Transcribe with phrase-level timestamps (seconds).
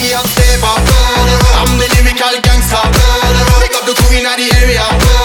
[0.00, 0.76] the unstable.
[1.56, 2.82] I'm the lyrical gangster.
[3.60, 5.15] Pick up the crew in the area.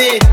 [0.00, 0.29] party.